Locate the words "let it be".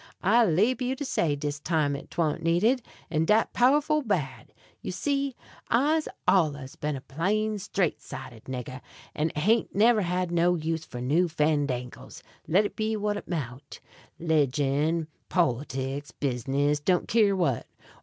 12.47-12.97